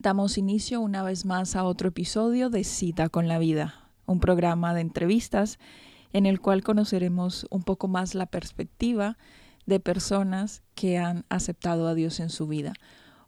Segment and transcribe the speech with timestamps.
[0.00, 4.72] Damos inicio una vez más a otro episodio de Cita con la Vida, un programa
[4.72, 5.58] de entrevistas
[6.12, 9.18] en el cual conoceremos un poco más la perspectiva
[9.66, 12.74] de personas que han aceptado a Dios en su vida.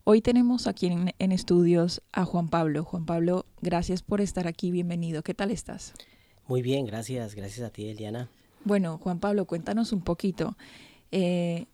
[0.05, 2.85] Hoy tenemos aquí en, en, estudios a Juan Pablo.
[2.85, 5.25] Juan Pablo, gracias por estar aquí, bienvenido.
[5.25, 5.93] ¿Qué tal estás?
[6.47, 8.29] Muy bien, gracias, gracias a ti, Eliana.
[8.63, 10.57] Bueno, Juan Pablo, cuéntanos un poquito.
[11.11, 11.67] Eh,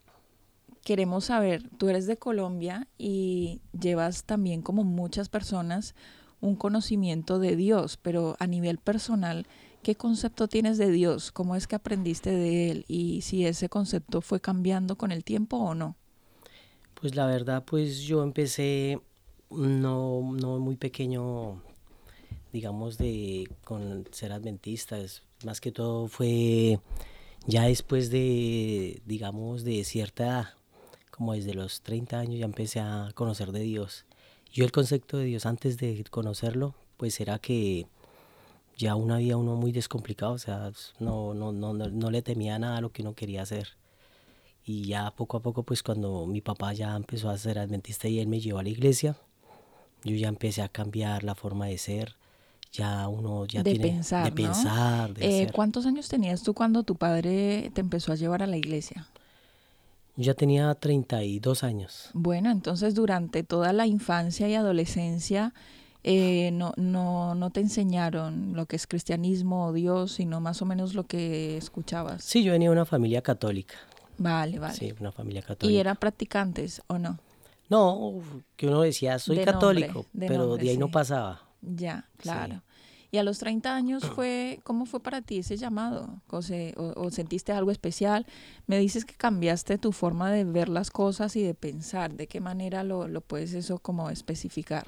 [0.87, 5.95] queremos saber, tú eres de Colombia y llevas también como muchas personas
[6.39, 9.47] un conocimiento de Dios, pero a nivel personal,
[9.83, 11.33] ¿qué concepto tienes de Dios?
[11.33, 12.85] ¿Cómo es que aprendiste de Él?
[12.87, 15.97] Y si ese concepto fue cambiando con el tiempo o no.
[16.93, 19.01] Pues la verdad, pues yo empecé
[19.49, 21.61] no, no muy pequeño,
[22.53, 24.95] digamos, de con ser adventista.
[25.43, 26.79] Más que todo fue
[27.45, 30.56] ya después de, digamos, de cierta edad,
[31.17, 34.05] como desde los 30 años ya empecé a conocer de Dios.
[34.53, 37.87] Yo el concepto de Dios antes de conocerlo, pues era que
[38.77, 42.77] ya uno había uno muy descomplicado, o sea, no, no, no, no le temía nada
[42.77, 43.69] a lo que uno quería hacer.
[44.63, 48.19] Y ya poco a poco, pues cuando mi papá ya empezó a ser adventista y
[48.19, 49.17] él me llevó a la iglesia,
[50.03, 52.15] yo ya empecé a cambiar la forma de ser,
[52.71, 54.35] ya uno ya de tiene pensar, de ¿no?
[54.35, 55.51] pensar, de Eh.
[55.51, 59.07] ¿Cuántos años tenías tú cuando tu padre te empezó a llevar a la iglesia?
[60.17, 62.09] Yo ya tenía 32 años.
[62.13, 65.53] Bueno, entonces durante toda la infancia y adolescencia
[66.03, 70.65] eh, no, no, no te enseñaron lo que es cristianismo o Dios, sino más o
[70.65, 72.23] menos lo que escuchabas.
[72.23, 73.75] Sí, yo venía de una familia católica.
[74.17, 74.73] Vale, vale.
[74.73, 75.67] Sí, una familia católica.
[75.71, 77.19] ¿Y eran practicantes o no?
[77.69, 78.13] No,
[78.55, 81.41] que uno decía, soy De nombre, católico, de pero nombre, de ahí no pasaba.
[81.61, 82.63] Ya, claro.
[83.11, 86.21] Y a los 30 años fue, ¿cómo fue para ti ese llamado?
[86.29, 88.25] O, se- o- o sentiste algo especial?
[88.67, 92.13] Me dices que cambiaste tu forma de ver las cosas y de pensar.
[92.15, 94.87] ¿De qué manera lo, lo puedes eso como especificar?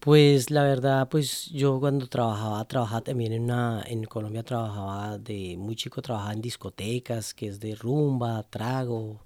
[0.00, 5.56] Pues la verdad, pues yo cuando trabajaba, trabajaba también en una, en Colombia trabajaba de
[5.58, 9.20] muy chico, trabajaba en discotecas, que es de rumba, trago.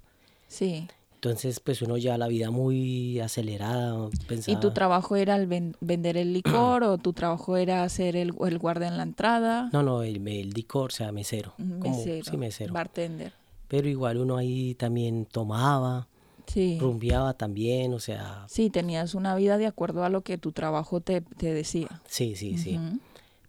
[0.47, 0.87] Sí.
[1.21, 4.59] Entonces, pues uno ya la vida muy acelerada, ¿Y pensaba.
[4.61, 8.57] tu trabajo era el ven- vender el licor o tu trabajo era ser el, el
[8.57, 9.69] guardia en la entrada?
[9.73, 11.53] No, no, el, el licor, o sea, mesero.
[11.57, 12.73] Como- mesero, sí, mesero.
[12.73, 13.33] bartender.
[13.67, 16.07] Pero igual uno ahí también tomaba,
[16.47, 16.77] Sí.
[16.79, 21.01] rumbeaba también, o sea, Sí, tenías una vida de acuerdo a lo que tu trabajo
[21.01, 22.01] te, te decía.
[22.07, 22.79] sí, sí, sí.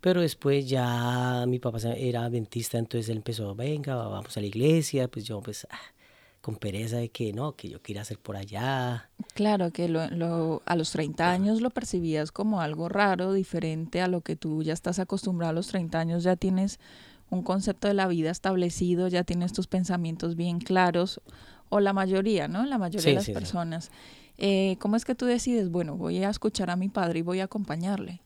[0.00, 5.06] Pero después ya mi papá era adventista, entonces él empezó, venga, vamos a la iglesia,
[5.06, 5.78] pues yo pues ah,
[6.40, 9.10] con pereza de que no, que yo quería hacer por allá.
[9.34, 14.08] Claro que lo, lo- a los 30 años lo percibías como algo raro, diferente a
[14.08, 16.78] lo que tú ya estás acostumbrado a los 30 años, ya tienes
[17.28, 21.20] un concepto de la vida establecido, ya tienes tus pensamientos bien claros,
[21.68, 22.64] o la mayoría, ¿no?
[22.66, 23.34] La mayoría Sí, de las sí, sí.
[23.34, 23.90] personas.
[24.38, 27.40] Eh, ¿Cómo es que tú decides, bueno, voy a escuchar a mi padre y voy
[27.40, 28.20] a acompañarle?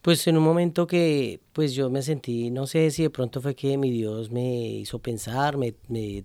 [0.00, 3.54] Pues en un momento que pues yo me sentí, no sé si de pronto fue
[3.54, 6.24] que mi Dios me hizo pensar, me, me-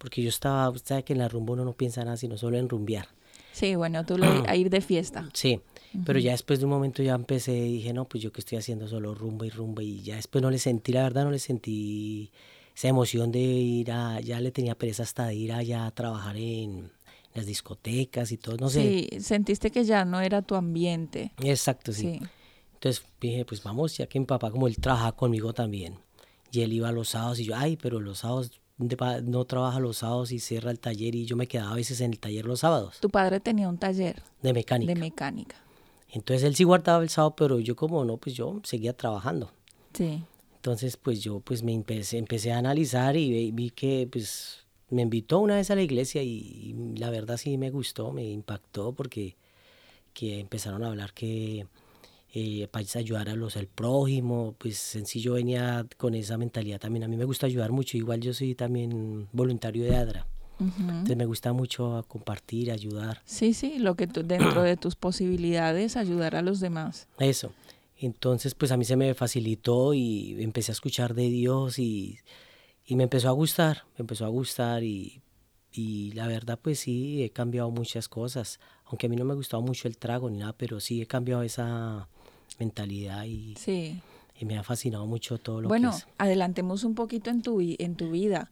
[0.00, 2.56] porque yo estaba, usted sabe que en la rumba uno no piensa nada sino solo
[2.56, 3.06] en rumbear.
[3.52, 5.28] Sí, bueno, tú le, a ir de fiesta.
[5.34, 5.60] Sí,
[6.06, 8.58] pero ya después de un momento ya empecé y dije, no, pues yo que estoy
[8.58, 11.40] haciendo solo rumba y rumba y ya después no le sentí, la verdad no le
[11.40, 12.30] sentí
[12.74, 16.36] esa emoción de ir a, ya le tenía pereza hasta de ir allá a trabajar
[16.36, 16.90] en
[17.34, 19.08] las discotecas y todo, no sé.
[19.10, 21.32] Sí, sentiste que ya no era tu ambiente.
[21.42, 22.02] Exacto, sí.
[22.02, 22.26] Sí.
[22.74, 25.98] Entonces dije, pues vamos, ya que mi papá como él trabaja conmigo también
[26.52, 29.98] y él iba los sábados y yo, ay, pero los sábados de no trabaja los
[29.98, 32.60] sábados y cierra el taller y yo me quedaba a veces en el taller los
[32.60, 34.92] sábados Tu padre tenía un taller de mecánica.
[34.94, 35.56] de mecánica.
[36.08, 39.52] Entonces él sí guardaba el sábado, pero yo como no, pues yo seguía trabajando.
[39.94, 40.24] Sí.
[40.56, 45.38] Entonces, pues yo pues me empecé, empecé a analizar y vi que pues me invitó
[45.38, 49.36] una vez a la iglesia y, y la verdad sí me gustó, me impactó porque
[50.12, 51.66] que empezaron a hablar que
[52.32, 57.04] eh, para ayudar a los el prójimo, pues sencillo venía con esa mentalidad también.
[57.04, 60.26] A mí me gusta ayudar mucho, igual yo soy también voluntario de ADRA.
[60.60, 63.22] Entonces me gusta mucho compartir, ayudar.
[63.24, 67.08] Sí, sí, lo que tú, dentro de tus posibilidades, ayudar a los demás.
[67.18, 67.52] Eso.
[67.96, 72.18] Entonces, pues a mí se me facilitó y empecé a escuchar de Dios y,
[72.84, 75.22] y me empezó a gustar, me empezó a gustar y,
[75.72, 78.60] y la verdad, pues sí, he cambiado muchas cosas.
[78.84, 81.42] Aunque a mí no me gustaba mucho el trago ni nada, pero sí he cambiado
[81.42, 82.08] esa
[82.60, 84.00] mentalidad y, Sí.
[84.38, 86.06] y me ha fascinado mucho todo lo Bueno, que es.
[86.18, 88.50] adelantemos un poquito en tu, en tu vida.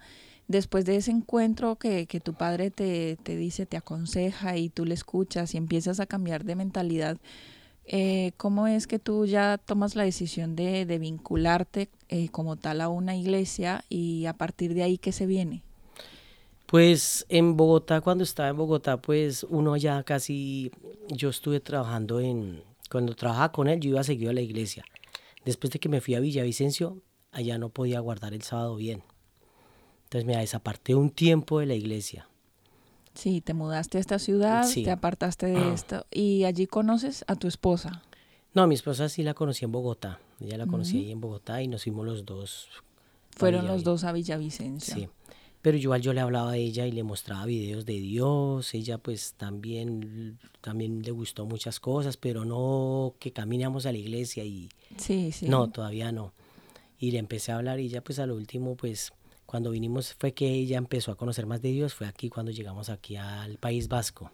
[0.49, 4.87] Después de ese encuentro que, que tu padre te, te dice, te aconseja y tú
[4.87, 7.19] le escuchas y empiezas a cambiar de mentalidad,
[7.84, 12.81] eh, ¿cómo es que tú ya tomas la decisión de, de vincularte eh, como tal
[12.81, 15.62] a una iglesia y a partir de ahí qué se viene?
[16.66, 20.70] Pues en Bogotá, cuando estaba en Bogotá, pues uno ya casi,
[21.08, 24.85] yo estuve trabajando en, cuando trabajaba con él, yo iba seguido a la iglesia.
[25.44, 27.02] Después de que me fui a Villavicencio,
[27.32, 29.02] allá no podía guardar el sábado bien.
[30.05, 32.29] Entonces me desaparté un tiempo de la iglesia.
[33.14, 37.49] Sí, te mudaste a esta ciudad, te apartaste de esto y allí conoces a tu
[37.49, 38.02] esposa.
[38.55, 40.20] No, mi esposa sí la conocí en Bogotá.
[40.40, 42.69] Ella la conocí ahí en Bogotá y nos fuimos los dos.
[43.31, 44.94] Fueron los dos a Villavicencio.
[44.94, 45.08] Sí
[45.62, 49.34] pero igual yo le hablaba a ella y le mostraba videos de Dios, ella pues
[49.37, 55.32] también, también le gustó muchas cosas, pero no que caminamos a la iglesia y sí,
[55.32, 55.49] sí.
[55.49, 56.32] no, todavía no.
[57.00, 59.12] Y le empecé a hablar y ella pues a lo último pues
[59.46, 62.88] cuando vinimos fue que ella empezó a conocer más de Dios, fue aquí cuando llegamos
[62.88, 64.31] aquí al País Vasco.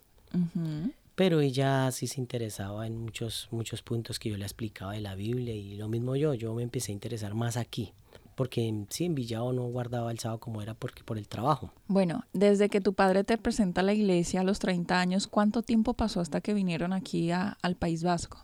[1.14, 5.14] Pero ella sí se interesaba en muchos, muchos puntos que yo le explicaba de la
[5.14, 7.92] Biblia y lo mismo yo, yo me empecé a interesar más aquí
[8.34, 11.72] porque sí, en Villao no guardaba el sábado como era porque por el trabajo.
[11.86, 15.62] Bueno, desde que tu padre te presenta a la iglesia a los 30 años, ¿cuánto
[15.62, 18.38] tiempo pasó hasta que vinieron aquí al País Vasco?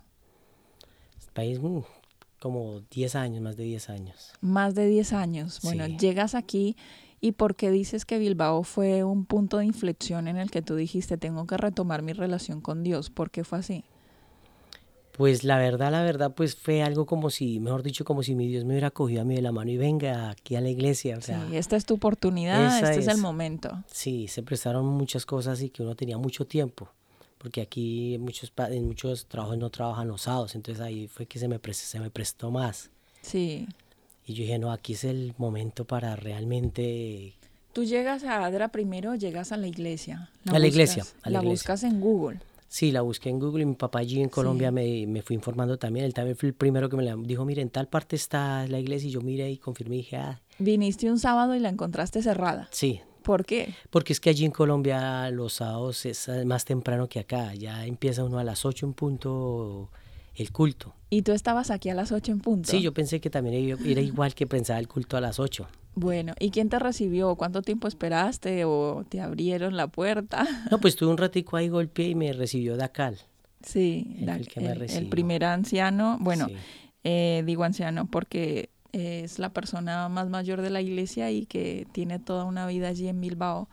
[1.33, 1.81] país, mm,
[2.41, 4.33] como 10 años, más de 10 años.
[4.41, 5.61] Más de 10 años.
[5.63, 6.77] Bueno, llegas aquí
[7.21, 10.75] y ¿por qué dices que Bilbao fue un punto de inflexión en el que tú
[10.75, 13.11] dijiste, tengo que retomar mi relación con Dios?
[13.11, 13.85] ¿Por qué fue así?
[15.21, 18.47] Pues la verdad, la verdad, pues fue algo como si, mejor dicho, como si mi
[18.49, 21.19] Dios me hubiera cogido a mí de la mano y venga aquí a la iglesia.
[21.19, 23.85] O sea, sí, esta es tu oportunidad, este es, el momento.
[23.93, 26.89] Sí, se prestaron muchas cosas y que uno tenía mucho tiempo,
[27.37, 31.39] porque aquí en muchos, en muchos trabajos no trabajan los sábados, entonces ahí fue que
[31.39, 32.89] se me, prestó, se me prestó más.
[33.21, 33.69] Sí.
[34.25, 37.35] Y yo dije, no, aquí es el momento para realmente...
[37.75, 40.31] Tú llegas a Adra primero, llegas a la iglesia.
[40.47, 41.05] a la iglesia.
[41.21, 42.41] A la, buscas en Google.
[42.71, 45.77] Sí, la busqué en Google y mi papá allí en Colombia me, me, fue informando
[45.77, 46.07] también.
[46.07, 48.79] Él también fue el primero que me la dijo, mire, en tal parte está la
[48.79, 50.41] iglesia y yo miré y confirmé y dije, ah.
[50.61, 52.69] Viniste un sábado y la encontraste cerrada.
[52.71, 53.01] Sí.
[53.25, 53.75] ¿Por qué?
[53.91, 57.55] Porque es que allí en Colombia los sábados es más temprano que acá.
[57.55, 59.91] Ya empieza uno a las 8 en punto
[60.37, 60.95] el culto.
[61.11, 62.71] ¿Y tú estabas aquí a las 8 en punto?
[62.71, 65.67] Sí, yo pensé que también era igual que pensaba el culto a las 8.
[66.01, 67.35] Bueno, ¿y quién te recibió?
[67.35, 70.47] ¿Cuánto tiempo esperaste o te abrieron la puerta?
[70.71, 73.19] No, pues tuve un ratico ahí golpeé y me recibió Dacal.
[73.63, 76.47] Sí, el, primer anciano, bueno,
[77.05, 82.19] eh, digo anciano porque es la persona más mayor de la iglesia y que tiene
[82.19, 83.69] toda una vida allí en Bilbao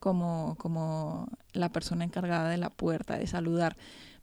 [0.00, 3.76] como, como la persona encargada de la puerta, de saludar.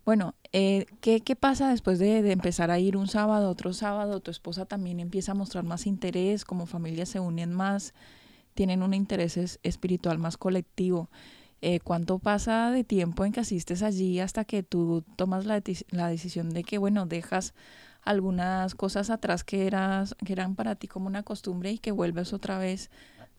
[0.08, 4.22] Bueno, eh, ¿qué, ¿qué, pasa después de, empezar a ir un sábado, otro sábado?
[4.22, 7.94] Tu esposa también empieza a mostrar más interés, como familia se unen más,
[8.54, 11.10] tienen un interés espiritual más colectivo.
[11.62, 16.08] Eh, ¿Cuánto pasa de tiempo en que asistes allí hasta que tú tomas la, la
[16.08, 17.54] decisión de que, bueno, dejas
[18.02, 22.32] algunas cosas atrás que, eras, que eran para ti como una costumbre y que vuelves
[22.32, 22.92] otra vez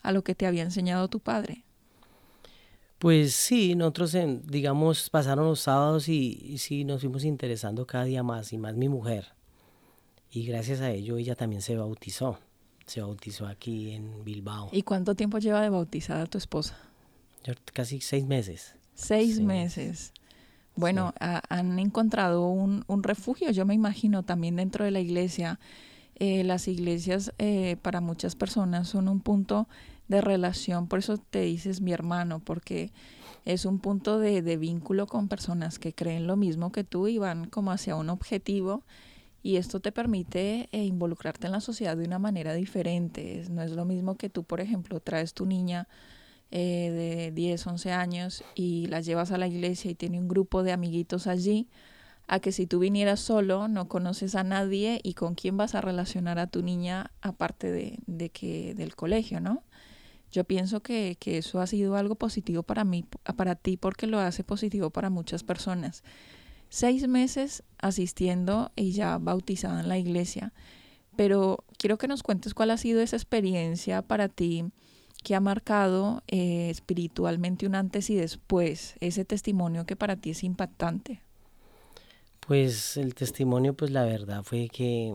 [0.02, 1.64] a lo que te había enseñado tu padre?
[2.98, 8.52] Pues sí, nosotros, digamos, pasaron los sábados y, sí nos fuimos interesando cada día más
[8.52, 9.28] y más mi mujer.
[10.30, 12.38] Y gracias a ello ella también se bautizó.
[12.86, 14.70] Se bautizó aquí en Bilbao.
[14.72, 16.76] ¿Y cuánto tiempo lleva de bautizada tu esposa?
[17.72, 18.74] casi seis meses.
[18.94, 20.12] Seis meses.
[20.74, 25.58] Bueno, han encontrado un, un, refugio, yo me imagino, también dentro de la iglesia.
[26.20, 29.68] Eh, las iglesias eh, para muchas personas son un punto
[30.08, 32.92] de relación, por eso te dices mi hermano, porque
[33.44, 37.18] es un punto de, de, vínculo con personas que creen lo mismo que tú y
[37.18, 38.84] van como hacia un objetivo
[39.42, 43.44] y esto te permite eh, involucrarte en la sociedad de una manera diferente.
[43.50, 45.88] No es lo mismo que tú, por ejemplo, traes tu niña
[46.50, 50.62] eh, de 10, 11 años y la llevas a la iglesia y tiene un grupo
[50.62, 51.68] de amiguitos allí,
[52.26, 55.80] a que si tú vinieras solo, no conoces a nadie y con quién vas a
[55.80, 59.62] relacionar a tu niña aparte de, de que del colegio, ¿no?
[60.30, 63.04] Yo pienso que, que, eso ha sido algo positivo para mí,
[63.36, 66.02] para ti, porque lo hace positivo para muchas personas.
[66.68, 70.52] Seis meses asistiendo y ya bautizada en la iglesia.
[71.16, 74.66] Pero quiero que nos cuentes cuál ha sido esa experiencia para ti
[75.22, 80.44] que ha marcado eh, espiritualmente un antes y después, ese testimonio que para ti es
[80.44, 81.22] impactante.
[82.46, 85.14] Pues el testimonio, pues la verdad fue que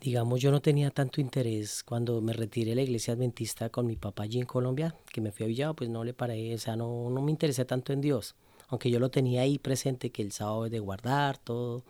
[0.00, 3.96] digamos, yo no tenía tanto interés cuando me retiré de la iglesia adventista con mi
[3.96, 6.76] papá allí en Colombia, que me fui a Villado, pues no le paré, o sea,
[6.76, 8.36] no, no me interesé tanto en Dios,
[8.68, 11.82] aunque yo lo tenía ahí presente, que el sábado es de guardar, todo,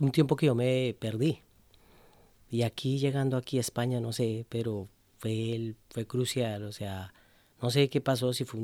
[0.00, 1.42] un tiempo que yo me perdí.
[2.50, 4.88] Y aquí, llegando aquí a España, no sé, pero
[5.18, 7.12] fue, el, fue crucial, o sea,
[7.60, 8.60] no sé qué pasó, si fue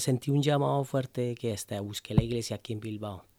[0.00, 3.31] sentí un llamado fuerte que hasta busqué la iglesia aquí en Bilbao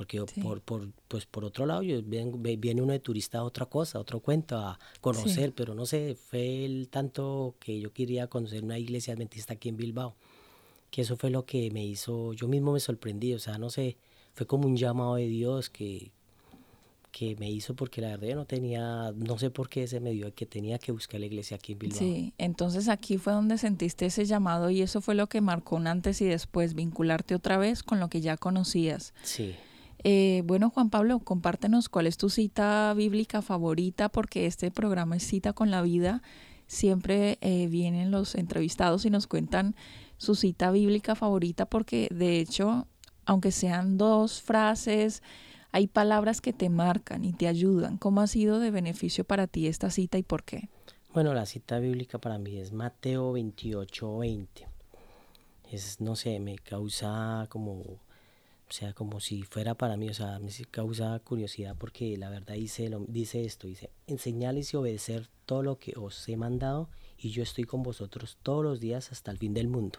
[0.00, 3.98] porque por, por, pues por otro lado yo, viene uno de turista a otra cosa,
[3.98, 8.64] a otro cuento, a conocer, pero no sé, fue el tanto que yo quería conocer
[8.64, 10.16] una iglesia adventista aquí en Bilbao,
[10.90, 13.98] que eso fue lo que me hizo, yo mismo me sorprendí, o sea, no sé,
[14.32, 16.12] fue como un llamado de Dios que,
[17.12, 20.12] que me hizo porque la verdad yo no tenía, no sé por qué se me
[20.12, 21.98] dio que tenía que buscar la iglesia aquí en Bilbao.
[21.98, 25.88] Sí, entonces aquí fue donde sentiste ese llamado y eso fue lo que marcó un
[25.88, 29.12] antes y después, vincularte otra vez con lo que ya conocías.
[29.24, 29.56] Sí.
[30.02, 35.26] Eh, bueno, Juan Pablo, compártenos cuál es tu cita bíblica favorita, porque este programa es
[35.26, 36.22] Cita con la Vida.
[36.66, 39.74] Siempre eh, vienen los entrevistados y nos cuentan
[40.16, 42.86] su cita bíblica favorita, porque de hecho,
[43.26, 45.22] aunque sean dos frases,
[45.72, 47.96] hay palabras que te marcan y te ayudan.
[47.96, 50.68] ¿Cómo ha sido de beneficio para ti esta cita y por qué?
[51.12, 54.66] Bueno, la cita bíblica para mí es Mateo 28, 20.
[55.70, 57.82] Es, no sé, me causa como,
[58.70, 62.54] o sea, como si fuera para mí, o sea, me causa curiosidad porque la verdad
[62.54, 67.30] dice, lo, dice esto, dice, enseñarles y obedecer todo lo que os he mandado y
[67.30, 69.98] yo estoy con vosotros todos los días hasta el fin del mundo.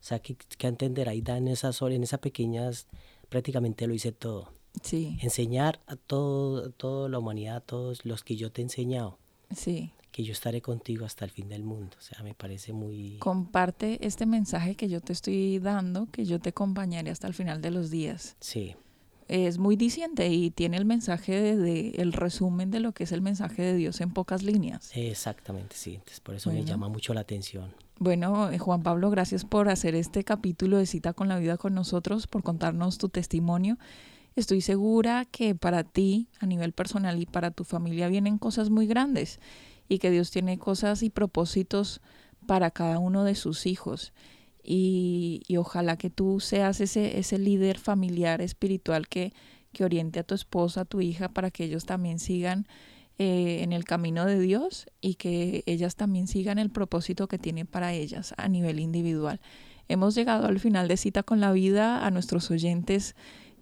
[0.00, 2.86] O sea, que, que entender ahí da en esas horas, en esas pequeñas,
[3.28, 4.50] prácticamente lo hice todo.
[4.82, 5.18] Sí.
[5.20, 9.18] Enseñar a todo, toda la humanidad, a todos los que yo te he enseñado.
[9.54, 9.92] Sí.
[10.12, 11.96] Que yo estaré contigo hasta el fin del mundo.
[11.98, 13.18] O sea, me parece muy...
[13.18, 17.60] Comparte este mensaje que yo te estoy dando, que yo te acompañaré hasta el final
[17.60, 18.36] de los días.
[18.40, 18.74] Sí.
[19.28, 23.22] Es muy diciente y tiene el mensaje de, el resumen de lo que es el
[23.22, 24.90] mensaje de Dios en pocas líneas.
[24.94, 25.96] Exactamente, sí.
[25.96, 27.74] Entonces, por eso me llama mucho la atención.
[27.98, 31.74] Bueno, eh, Juan Pablo, gracias por hacer este capítulo de Cita con la Vida con
[31.74, 33.78] nosotros, por contarnos tu testimonio
[34.36, 38.86] estoy segura que para ti a nivel personal y para tu familia vienen cosas muy
[38.86, 39.40] grandes
[39.88, 42.00] y que Dios tiene cosas y propósitos
[42.46, 44.12] para cada uno de sus hijos.
[44.62, 49.32] Y, ojalá que tú seas ese, ese líder familiar espiritual que,
[49.72, 52.66] que oriente a tu esposa, a tu hija, para que ellos también sigan
[53.18, 57.64] eh, en el camino de Dios y que ellas también sigan el propósito que tiene
[57.64, 59.40] para ellas a nivel individual.
[59.88, 63.14] Hemos llegado al final de cita con la vida a nuestros oyentes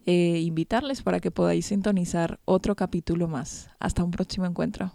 [0.07, 3.71] eh, invitarles para que podáis sintonizar otro capítulo más.
[3.79, 4.93] Hasta un próximo encuentro.